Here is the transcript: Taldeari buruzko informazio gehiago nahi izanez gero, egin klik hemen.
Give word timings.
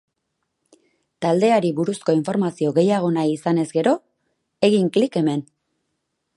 Taldeari 1.25 1.69
buruzko 1.81 2.15
informazio 2.19 2.73
gehiago 2.79 3.13
nahi 3.19 3.35
izanez 3.37 3.69
gero, 3.79 3.95
egin 4.71 4.93
klik 4.97 5.23
hemen. 5.23 5.49